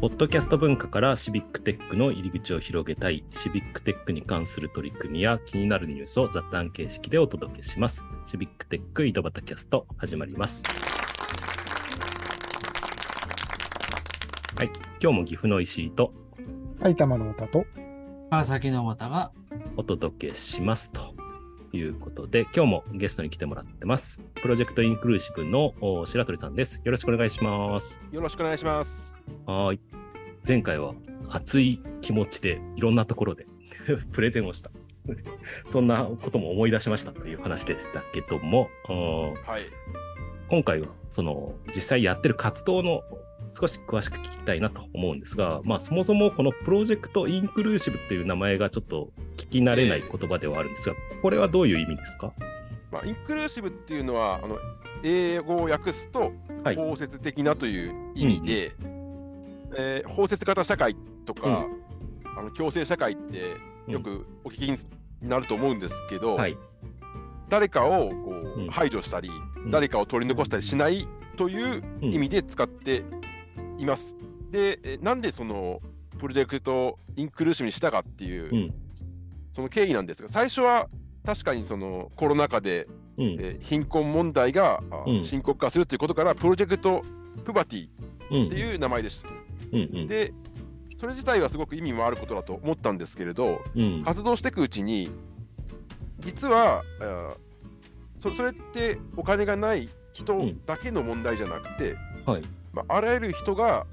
[0.00, 8.02] ポッドキャスト文化からシビックテックの入り口を広げたい、シビックテックに関する取り組みや気になるニュースを雑談形式でお届けします。
[8.24, 10.64] シビックテック井戸端キャスト始まります。
[14.56, 14.70] はい、
[15.02, 16.14] 今日も岐阜の石井と
[16.80, 17.66] 埼玉の歌と、
[18.30, 19.32] 川崎の又が、
[19.76, 21.14] お届けしますと
[21.74, 24.22] いうことで、今日もゲストに来てもらってます。
[24.36, 26.80] プロジェクトインクルーシブのお白鳥さんです。
[26.86, 28.00] よろしくお願いします。
[28.10, 29.20] よろしくお願いします。
[29.44, 29.89] はーい。
[30.50, 30.94] 前回は
[31.28, 33.46] 熱い気持ちでいろんなところで
[34.10, 34.72] プレゼンをした。
[35.66, 39.62] そんなことも思い出しましたという話でしたけども、うんはい。
[40.48, 43.02] 今回はその実際やってる活動の
[43.46, 52.32] 少し詳しく聞きたいなと思うんですが、まあ、そもそもこのプロジェクトインクルーシブっていう名前がちょっと聞き慣れない言葉ではあるんですが、これはどういう意味ですか？
[52.90, 54.58] まあ、インクルーシブっていうのは、あの
[55.04, 56.32] 英語を訳すと、
[56.64, 58.72] はい包摂的なという意味で、
[59.76, 61.66] えー包摂型社会とか、
[62.36, 63.56] あの共生社会って
[63.88, 64.78] よくお聞きに
[65.28, 66.56] なると思うんですけど、はい。
[67.48, 73.02] 誰かをこう、うん排除したり、うん誰かを取り残したりしないといううん意味で使って
[73.78, 74.16] います。
[74.50, 75.80] で、えなんでその
[76.18, 78.74] プロジェクトインクルーシブにしたかっていう、うん。
[79.52, 80.88] その経緯なんですが、最初は
[81.24, 82.86] 確かにそのコロナ禍で、
[83.18, 83.24] うん。
[83.40, 84.82] えー貧困問題が、
[85.22, 87.02] 深刻化するということから、プロジェクト
[87.44, 87.88] プバティ
[88.30, 88.46] うん。
[88.46, 89.30] っていう名前でした。
[89.72, 89.90] うん。
[89.92, 90.06] うん。
[90.06, 90.32] で、
[90.98, 94.02] それ自体はすごく意味もあることだと思ったんですけれど、うん。
[94.04, 95.10] 活動していくうちに、
[96.20, 96.82] 実は、
[98.22, 102.42] そそれってお金がない人だけの問題じゃなくて、はい。
[102.72, 103.86] まあ、あらゆる人が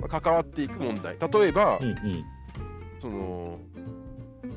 [0.00, 1.16] まあ関わっていく問題。
[1.20, 1.88] 例えば、うん。
[1.88, 2.24] うん。
[2.98, 3.58] その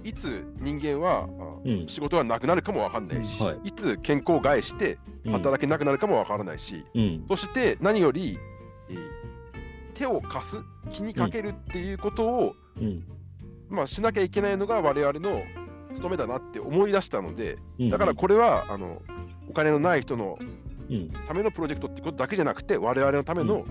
[0.08, 5.34] いつ人間は、あうん仕事がなくなるかもわかんないし、はいい、つ健康を害してうん。
[5.34, 7.26] 働けなくなるかもわからないし、うん。
[7.28, 8.40] そして何より、
[8.90, 8.98] えー
[9.94, 10.58] 手を貸す
[10.92, 13.04] 気にかけるっていうことを、うん。
[13.68, 15.42] まあ、しなきゃいけないのが我々の
[15.92, 17.90] 務めだなって思い出したのでうん。
[17.90, 19.02] だからこれはあの
[19.50, 20.38] お金のない人の
[20.90, 21.10] うん。
[21.28, 23.66] ためのプロジェクトってことだけじゃなくて我々のための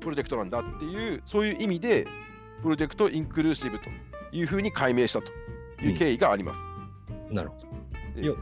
[0.00, 2.06] プロジェクトなんだっていうそういう意味で
[2.62, 3.84] プロジェクトインクルーシブと
[4.32, 5.30] いうふうに解明したと
[5.82, 6.60] いう経緯があります。
[7.30, 7.68] なるほど。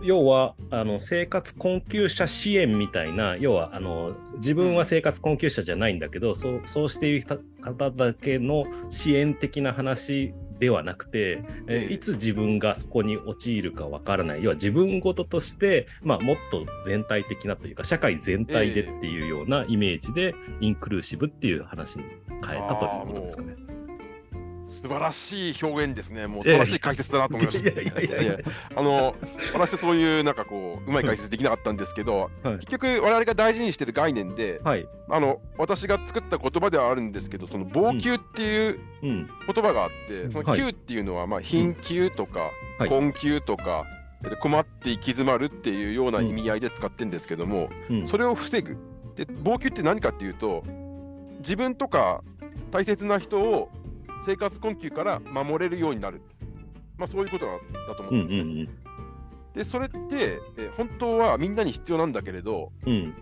[0.03, 23.76] 要はあの生活困窮者支援みたいな要はあの自分は生活困窮者じゃないんだけど、そうそうしている人方だけの支援的な話ではなくて、えええいつ自分がそこに陥るかわからない要は自分事として、まあ、もっと全体的なというか社会全体でっていうようなイメージで、インクルーシブっていう話に変えたということですかね。
[24.69, 26.27] 素晴らしい表現ですね。
[26.27, 27.71] もう素晴らしい解説だなと思いました。
[27.71, 28.39] いやいやいやいや
[28.75, 29.15] あの、
[29.55, 34.87] 私そういうなんかこう、うまい解説できなかったんですけど、はい結局我々が大事にしてる概念で、はい。
[35.09, 39.31] あの、私が作った言葉ではあるんですけど、その防給っていううん。
[39.53, 43.85] 言葉があって、そのはい給っていうのは、まあ、貧窮とか、はい困窮とか、
[44.23, 48.07] で困って行き詰まるっていうような意味合いで使ってるんですけども、うん。
[48.07, 48.77] それを防ぐ。
[49.15, 50.63] で、防給って何かっていうと、
[51.39, 52.23] 自分とか
[52.71, 53.71] 大切な人を
[54.25, 56.23] 生活困窮から守れるようになる。
[56.97, 57.53] まあそういうことだ
[57.89, 58.43] だと思うんうんですね。
[58.43, 58.87] うん
[59.57, 62.93] で、それって、え本当はみんなに必要なんだけれど、うん。
[62.93, 63.15] うん。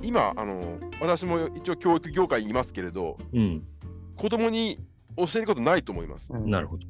[0.00, 3.64] 今、あの私も一応教育業界にいますけれど、うん。
[4.16, 4.78] 子供に
[5.16, 6.32] 教えることないと思います。
[6.32, 6.86] なるほど。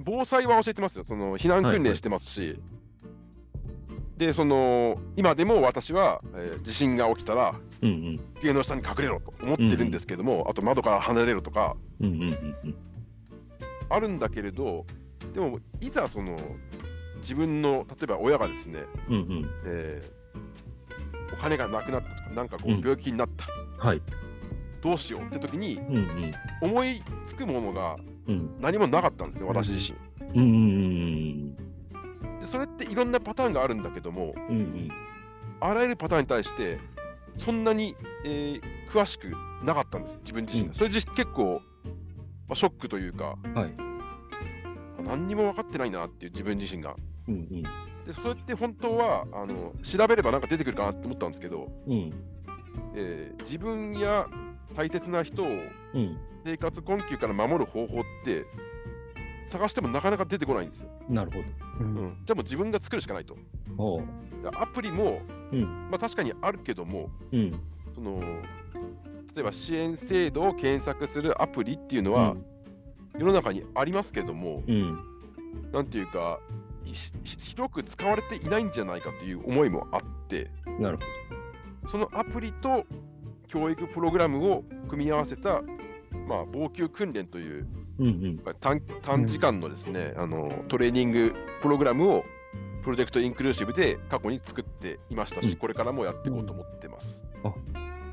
[0.00, 1.04] 防災は教えてますよ。
[1.04, 2.60] その避難訓練してますし。
[4.18, 8.20] で、その今でも私は、えー地震が起きたらうんうん。
[8.34, 12.30] 机の下に隠れろと思ってるんですけども、あと窓から離れろとかうんうんうんう
[12.68, 12.74] ん。
[13.88, 14.84] あるんだけれど、
[15.32, 16.36] でもいざその
[17.20, 19.50] 自分の例えば親がですね、うんうん。
[19.64, 20.18] えー
[21.30, 23.46] お金がなくなったとか、なんかこうんう病気になった、
[23.86, 24.00] はい。
[24.82, 26.32] どうしようって時にうんうん。
[26.62, 27.96] 思いつくものが
[28.26, 29.98] うん何もなかったんですよ、私自身。
[30.34, 31.56] うんうん
[32.40, 34.88] でそれっていろんなパターンがあるんだけども、うんうん。
[35.60, 36.78] あらゆるパターンに対して、
[37.34, 39.30] そんなに、えー詳しく
[39.62, 40.68] なかったんです、自分自身が。
[40.68, 40.74] うん。
[40.74, 43.74] それ自結構、まあ、ショックというか、はい。
[45.04, 46.96] 何にも分かってないなっていう自分自身が。
[47.28, 47.62] うんうん。
[48.06, 52.12] で、それって本当はあの調べればなんか出てくるかなって思ったんですけど、うん。
[52.94, 54.26] えー自分や
[54.74, 56.16] 大切な人をうん。
[56.44, 58.46] 生活困窮から守る方法って、
[59.44, 60.88] 探してもなかなか出てこないんですよ。
[61.10, 61.44] なるほう
[61.80, 61.94] うん。
[61.94, 63.36] ん、じゃあもう自分が作るしかないと。
[64.54, 65.20] アプリも、
[65.52, 65.88] うん。
[65.90, 67.52] まあ、確かにあるけども、うん。
[67.94, 68.20] その
[69.34, 72.36] 例えば支援制度を検索するアプリっていうのは、
[73.18, 74.98] 世の中にありますけども、うん。
[75.72, 76.40] なんていうか、
[76.84, 80.98] 広く使われていないんじゃないかという思いもあって、なる
[81.86, 82.84] そのアプリと
[83.46, 85.62] 教育プログラムを組み合わせた
[86.28, 87.66] まあ、防球訓練という
[87.98, 88.40] うんうん。
[88.44, 92.24] まあ短短時間のですね、あのトレーニングプログラムを
[92.82, 97.24] プロジェクトインクルーシブで過去に作っていましたし、うんこれからもやっていこうと思ってます。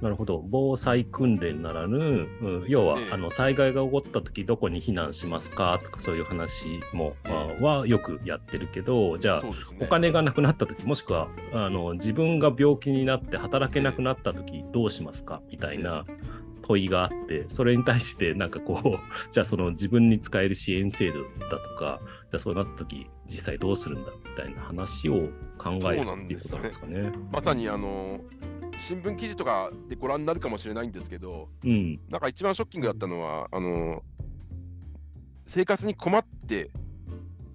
[0.02, 0.44] なるほど。
[0.46, 7.16] 防災訓練ならぬ、うん要は、ええあの災害が起こった時どこに避難しますかとかそういう話も、
[7.62, 9.52] はよくやってるけど、じゃあね。
[9.80, 16.06] お金がなくなった時もしくはあの自分が病気になって働けなくなった時どうしますかみたいな
[16.66, 19.00] 問いがあってそれに対してなんかこう
[19.32, 27.12] じゃあその自分に使える支援制度だとかじゃあそうなった時実際どうするんだみたいな話を考えるっていうことなんですかね。
[27.32, 28.22] まさにあの
[28.78, 34.04] 新聞記事とかでご覧になるかもしれないんですけど、うんなんか一番ショッキングだったのは、あの
[35.46, 36.72] 生活に困って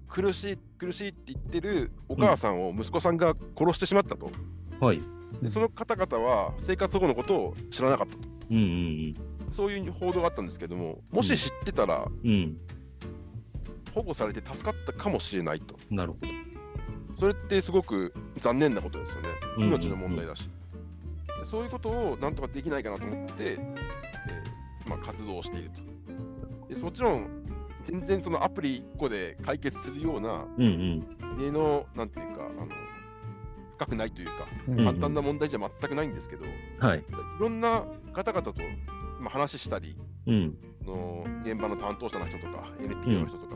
[0.07, 4.31] 苦しい苦しいって言ってるお母さんを息子さんが殺してしまったと。
[4.79, 5.01] はい。
[5.41, 8.30] でその方々は生活保護のことを知らなかったと。
[8.51, 9.15] うんうん
[9.51, 12.29] そういう報道があったんですけども、もし知ってたらうん。
[12.29, 12.57] うん。
[13.93, 15.75] 保護されて助かったかもしれないと。
[15.89, 16.27] なるほど。
[17.13, 19.29] それってすごく残念なことですよね。
[19.57, 20.49] うんうんうん命の問題だし。
[21.39, 26.73] でそういうことをなんとかできないかなと思って、えーまあ、活動をしていると。
[26.73, 27.27] でもちろん、
[27.83, 31.37] 全然そのアプリ1個で解決するような、うんうん。
[31.37, 32.30] 例の、なんていう
[33.81, 34.33] 深くないというか、
[34.83, 36.49] 簡単な問題じゃ全くないんですけど、い
[36.79, 37.03] はい。
[37.39, 37.83] ろんな
[38.13, 38.61] 方々と、
[39.19, 39.97] まあ、話したり、
[40.27, 40.57] うん。
[40.85, 43.55] の現場の担当者の人とか、NPO の人とか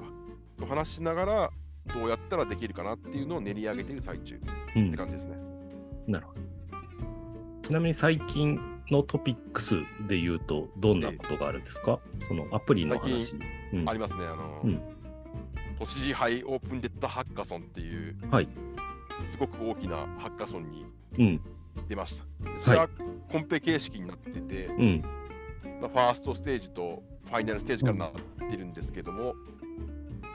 [0.60, 1.50] と話しながら、
[1.94, 4.40] どうやったらできるかなっていうのを練り上げている最中っ
[4.76, 4.98] うんて。
[4.98, 5.38] 感じですね。
[6.08, 6.42] なるほど。
[7.62, 9.76] ちなみに最近のトピックス
[10.08, 13.36] で言うと、どんなことがあるんですか、そのアプリの話。
[13.74, 14.26] うんありますね。
[14.26, 14.82] あの、うん
[15.78, 18.48] 都知事杯オープンデッドハッカソンっていう、はい。
[19.28, 20.86] すごく大きなハッカソンに
[21.20, 21.42] うん。
[21.90, 22.24] 出ました。
[22.52, 22.90] でそれは
[23.30, 25.04] コンペ形式になってて、うん。
[25.82, 28.12] まあ、ファーストステージとファイナルステージからなっ
[28.50, 29.36] てるんですけども、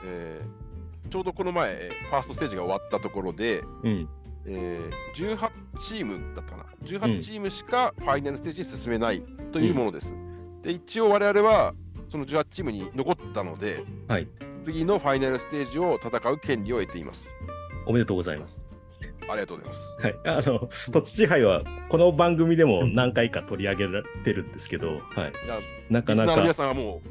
[0.05, 0.61] えー
[1.09, 4.09] ちょうどこの前、えーファーストステージが終わったところで、うん。
[4.45, 5.49] えー18
[5.79, 9.21] チームだったかな、18チームしかファイナルステージに進めない
[9.51, 10.15] というものです。
[10.61, 11.73] で、一応我々は
[12.07, 14.27] その18チームに残ったので、はい。
[14.61, 17.35] 次のファイナルステージを戦う権利を得ています。
[17.85, 18.65] おめでとうございます。
[19.31, 19.97] ありがとうございます。
[20.01, 20.15] はい。
[20.25, 24.97] あの、土地支配は、この番組でも何回か取り上げられてるんですけど、はい。
[24.97, 27.09] いや、なかなリスナーの皆かさんはもう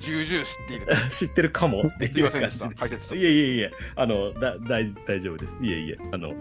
[0.00, 0.86] 重々知っている。
[1.10, 1.82] 知ってるかも。
[1.86, 2.64] っていうすいませんでした。
[2.66, 5.58] 感 じ解説したいえいえいえ、あの、だ大大丈夫です。
[5.60, 6.34] いえいえ、あの、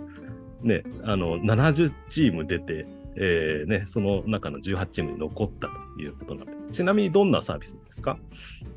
[0.62, 2.86] ね、あの、70チーム出て、
[3.16, 8.18] えーね、その中の18チームに残ったということなんで、ちなみにどんなサービスですか？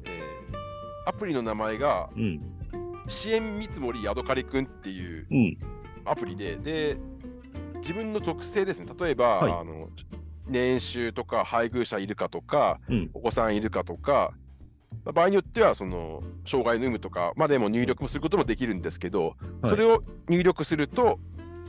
[0.06, 0.20] えー
[1.06, 2.40] アプリの名前がうん、
[3.08, 5.58] 支援見積もりヤドカリくんっていううん、
[6.10, 6.96] アプリで、で、
[7.76, 9.52] 自分の属性ですね、例えば、はい。
[9.52, 9.88] あの
[10.46, 14.32] 年収とか配偶者いるかとか、うん、お子さんいるかとか、
[15.04, 19.70] まあ場合によってはその障害の有無とかまでも入力することもできるんですけど、はい。
[19.70, 21.20] それを入力すると、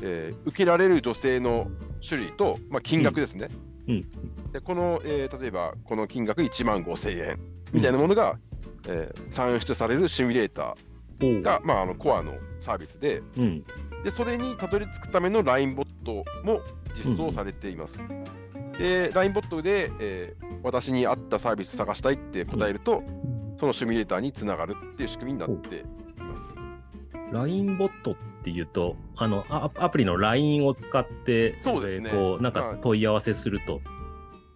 [0.01, 1.67] えー受けられる女性の
[2.07, 3.49] 種類と、まあ、金額ですね。
[3.87, 4.51] うん。
[4.51, 7.39] でこの、えー例えばこの金額1万5000円
[7.71, 8.39] みたいなものが、
[8.87, 10.75] えー算出されるシミュレーター
[11.41, 13.65] が、まあ、あのコアのサービスでうん、
[14.03, 16.61] で、それにたどり着くための LINE ボットも
[16.95, 18.03] 実装されています。
[18.77, 23.01] で、LINE ボットで、えー私に合ったサービス探したいって答えると、
[23.59, 25.83] そのシミュレーターにつながるっていう仕組みになってい
[26.21, 26.55] ます。
[27.31, 32.11] LINE ボットっていうと、あの、アアプリの LINE を使って、そうですね。
[32.13, 33.81] えーこう、なんまあか問い合わせすると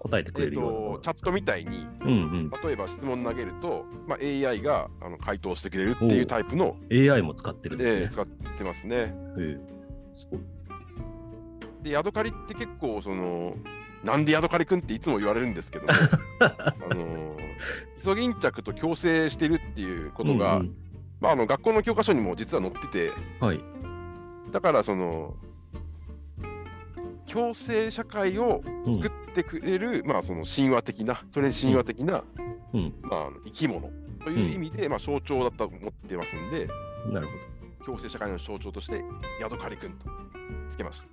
[0.08, 7.12] 答えてくれるようなチャットみたいに、うん例えば質問投げると、まあ、AI があの回答してくれるっていうタイプの、うん。
[7.12, 8.02] AI も使ってるんですね。
[8.04, 9.14] えー使ってますね。
[9.38, 9.76] ええ
[10.14, 10.40] すごい。
[11.84, 13.56] で、ヤドカリって結構、その、
[14.04, 15.94] なんでヤドカリくんっていつも言われるんですけども、
[16.40, 17.46] あのー
[17.98, 20.76] イソギンチャクと共生してるっていうことが、うんうん
[21.20, 23.60] まあ、あの学校の教科書にも実は載ってて、はい。
[24.52, 25.36] だからその、
[27.26, 28.62] 共生社会を
[28.94, 32.24] 作ってくれる、まあその神話的な、それに神話的な、
[32.74, 33.92] うんまあ、あの生き物
[34.24, 36.68] という意味で、まあ象徴だったと思ってますんで、
[37.12, 37.34] なるほ
[37.84, 37.86] ど。
[37.86, 39.04] 共生社会の象徴として、
[39.40, 40.08] ヤドカリくんと
[40.70, 41.08] つけました。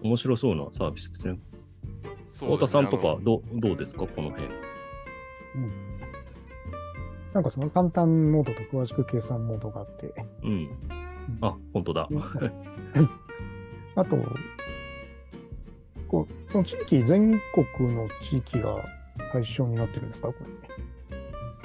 [0.00, 1.40] 面白そうなサービスですね。
[2.04, 4.06] そうですね太田さんとかどうどうですか？
[4.06, 4.48] この辺。
[7.34, 10.68] なんかその簡単モードと詳しく計算モードがあって、うん。
[11.40, 12.08] あ、本当だ。
[13.98, 14.16] あと、
[16.06, 17.40] こう、その地域、全
[17.76, 18.76] 国の地域が
[19.32, 20.28] 対象になってるんですか？
[20.28, 20.34] こ
[21.10, 21.18] れ。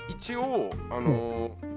[0.09, 1.73] 一応、あのー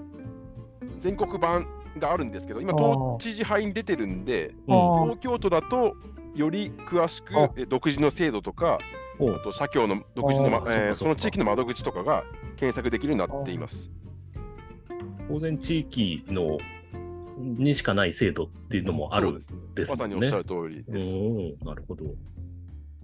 [0.98, 1.66] 全国版
[1.98, 3.18] があるんですけど、今、あー。
[3.18, 5.94] 東知事杯に出てるんで、東京都だと、
[6.34, 7.32] より詳しく
[7.68, 8.78] 独自の制度とか、
[9.18, 12.24] おあと社協の独自の、まえーその地域の窓口とかが
[12.56, 13.90] 検索できるようになっています。
[15.28, 16.58] 当然地域の
[17.36, 19.42] にしかない制度っていうのもある
[19.76, 19.96] ですね。
[19.96, 21.20] まさにおっしゃる通りです。
[21.20, 22.04] うんなるほど。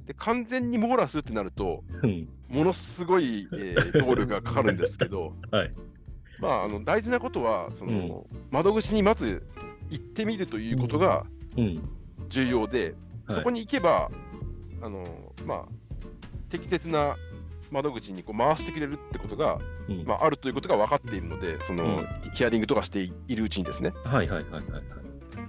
[0.06, 5.72] で完全に網羅するってなると、うんものすごい、えー労力がかかるんですけど、 はい。
[6.40, 9.46] まあ、あの大事なことはその、うん窓口にまず
[9.90, 11.24] 行ってみるということが
[11.56, 11.82] うん。
[12.28, 12.94] 重要で、
[13.26, 14.10] はいそこに行けば
[14.82, 15.04] あの、
[15.46, 15.64] まあ、
[16.50, 17.16] 適切な
[17.70, 23.92] 窓口にこう回してくれるってことが、うんまあ、あるということが分かっているので、その、うんヒアリングとかしているうちにですね。
[24.04, 24.82] はいはいはいはいはい。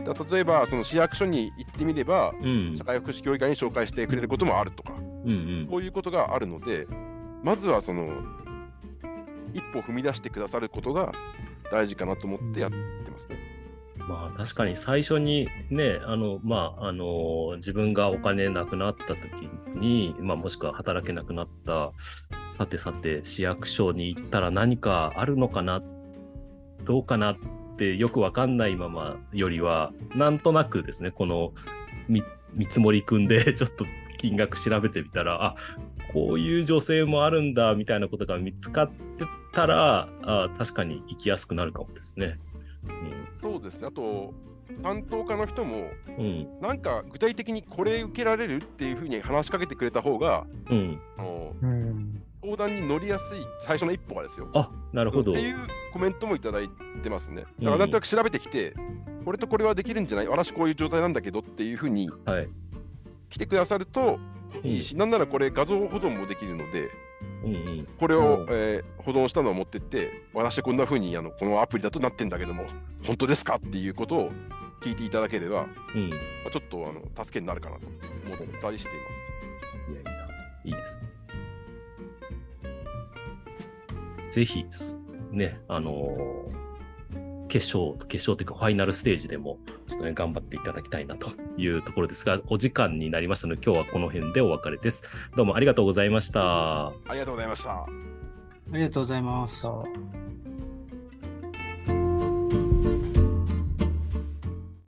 [0.05, 2.83] だ例えば、その市役所に行ってみれば、うん社。
[2.83, 4.93] 会福祉協議会に紹介してくれることもあるとか、
[5.25, 5.33] うんう
[5.63, 5.67] ん。
[5.69, 6.87] こういうことがあるので、
[7.43, 8.09] まずはその
[9.53, 11.13] 一歩踏み出してくださることが
[11.71, 12.77] 大事かなと思ってやって
[13.11, 13.37] ますね。
[13.97, 21.91] まあ確かに最初にね、あの、まあ、あの、自分がお金なくなった時に、まあもしくは働けなくなった、
[22.51, 25.81] さてさて市役所に行ったら何かあるのかな、
[26.83, 27.37] どうかな
[27.73, 31.53] ってよくわかんないままよりは、なんとなくですね、この
[32.07, 33.85] 見見積もり組んで ちょっと
[34.19, 35.55] 金額調べてみたら、あ、
[36.13, 42.39] こういう女性もあるんだみたいなことが見つかってたら、あ確かに行きやすくなるかもですね。
[43.31, 43.87] そうですね。
[43.87, 44.33] あと、
[44.81, 46.25] 担当課の人も、うん。
[46.25, 46.61] うん。
[46.61, 50.99] なんか具体的にこれ受けられるっていうふうに話しかけてくれた方が、うん。
[51.17, 51.92] あのうん。
[52.43, 54.49] 相談に乗りやすい最初の一歩がですよ。
[54.53, 55.31] あ、なるほど。
[55.31, 55.55] っていう
[55.93, 56.69] コメントもいただい
[57.01, 57.43] てますね。
[57.43, 58.73] だかうんらなんとなく調べてきて、
[59.23, 62.49] これとこれはできるんじゃない私こういう状態なんだけどっていうふうにはい。
[63.29, 64.19] 来てくださると
[64.63, 66.89] うんいいし、なんならこれ画像保存もできるので、
[67.45, 67.87] うんうん。
[67.97, 72.65] これをうん、えー保存したのを持ってって、私こんなふうにあのこのアプリだとなってんだけども、
[73.05, 74.31] 本当ですかっていうことを
[74.81, 76.07] 聞いていただければ、うん。
[76.07, 76.15] いま
[76.47, 80.05] あ、ちょっとあの助けになるかなと思ったりしています。
[80.05, 80.27] やいや、
[80.65, 81.12] いいですね。
[84.33, 84.65] ぜひ、
[85.31, 86.63] ね、あのー
[87.53, 95.03] 決勝、決勝というかファイナルステージでも、ちょっとね、頑張っていただきたいなというところですが、お時間になりましたので、今日はこの辺でお別れです。
[95.35, 96.87] どうもありがとうございました。
[96.87, 97.71] ありがとうございました。
[97.73, 97.85] あ
[98.71, 99.59] りがとうございます。
[99.59, 100.22] さあ